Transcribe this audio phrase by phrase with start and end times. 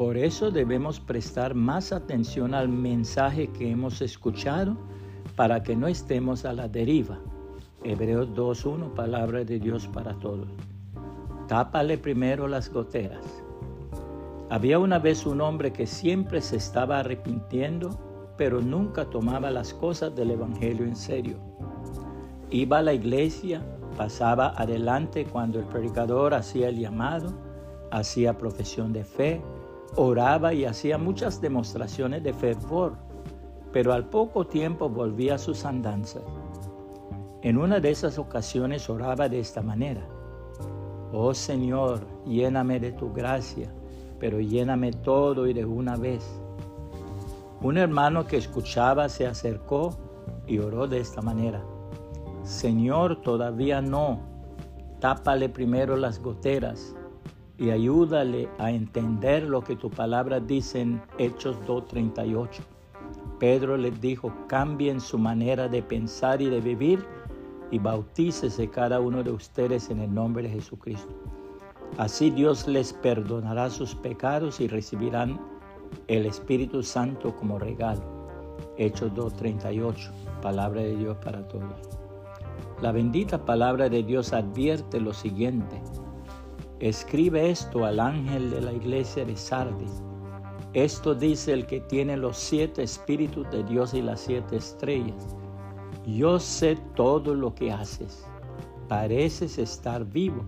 [0.00, 4.78] Por eso debemos prestar más atención al mensaje que hemos escuchado
[5.36, 7.18] para que no estemos a la deriva.
[7.84, 10.48] Hebreos 2.1, palabra de Dios para todos.
[11.48, 13.26] Tápale primero las goteras.
[14.48, 17.90] Había una vez un hombre que siempre se estaba arrepintiendo,
[18.38, 21.36] pero nunca tomaba las cosas del Evangelio en serio.
[22.48, 23.62] Iba a la iglesia,
[23.98, 27.34] pasaba adelante cuando el predicador hacía el llamado,
[27.90, 29.42] hacía profesión de fe,
[29.96, 32.96] oraba y hacía muchas demostraciones de fervor,
[33.72, 36.22] pero al poco tiempo volvía a sus andanzas.
[37.42, 40.02] En una de esas ocasiones oraba de esta manera,
[41.12, 43.72] Oh Señor, lléname de tu gracia,
[44.18, 46.24] pero lléname todo y de una vez.
[47.62, 49.90] Un hermano que escuchaba se acercó
[50.46, 51.62] y oró de esta manera,
[52.44, 54.20] Señor, todavía no,
[55.00, 56.94] tápale primero las goteras
[57.60, 62.48] y ayúdale a entender lo que tu palabra dice en Hechos 2.38.
[63.38, 67.04] Pedro les dijo, cambien su manera de pensar y de vivir
[67.70, 71.14] y bautícese cada uno de ustedes en el nombre de Jesucristo.
[71.98, 75.38] Así Dios les perdonará sus pecados y recibirán
[76.08, 78.02] el Espíritu Santo como regalo.
[78.78, 81.74] Hechos 2.38, palabra de Dios para todos.
[82.80, 85.82] La bendita palabra de Dios advierte lo siguiente.
[86.80, 90.02] Escribe esto al ángel de la iglesia de Sardis.
[90.72, 95.36] Esto dice el que tiene los siete espíritus de Dios y las siete estrellas.
[96.06, 98.24] Yo sé todo lo que haces.
[98.88, 100.42] Pareces estar vivo,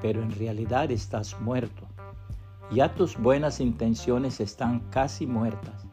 [0.00, 1.82] pero en realidad estás muerto.
[2.72, 5.86] Ya tus buenas intenciones están casi muertas.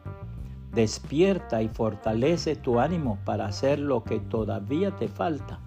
[0.72, 5.60] Despierta y fortalece tu ánimo para hacer lo que todavía te falta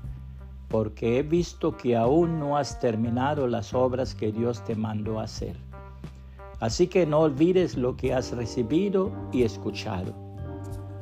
[0.70, 5.56] porque he visto que aún no has terminado las obras que Dios te mandó hacer.
[6.60, 10.14] Así que no olvides lo que has recibido y escuchado.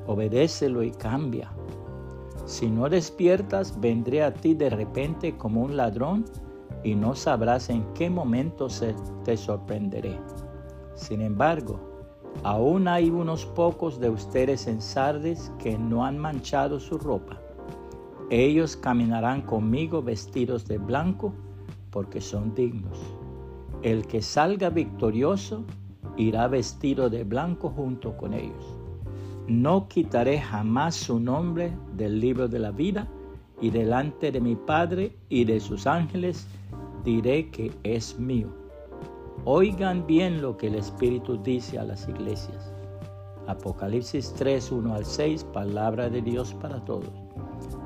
[0.07, 1.51] Obedécelo y cambia.
[2.45, 6.25] Si no despiertas, vendré a ti de repente como un ladrón
[6.83, 8.67] y no sabrás en qué momento
[9.23, 10.19] te sorprenderé.
[10.95, 11.79] Sin embargo,
[12.43, 17.39] aún hay unos pocos de ustedes en Sardes que no han manchado su ropa
[18.29, 21.33] ellos caminarán conmigo vestidos de blanco
[21.91, 22.97] porque son dignos.
[23.81, 25.63] El que salga victorioso
[26.17, 28.65] irá vestido de blanco junto con ellos.
[29.47, 33.07] No quitaré jamás su nombre del libro de la vida
[33.61, 36.47] y delante de mi Padre y de sus ángeles
[37.03, 38.47] diré que es mío.
[39.45, 42.73] Oigan bien lo que el Espíritu dice a las iglesias.
[43.47, 47.11] Apocalipsis 3, 1 al 6, palabra de Dios para todos